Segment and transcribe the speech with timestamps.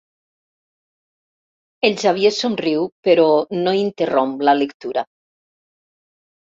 [1.89, 3.29] El Xavier somriu, però
[3.63, 5.07] no interromp la lectura.